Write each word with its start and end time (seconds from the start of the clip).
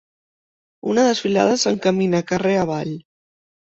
Una 0.93 1.03
desfilada 1.09 1.61
s'encamina 1.67 2.25
carrer 2.35 2.59
avall. 2.67 2.95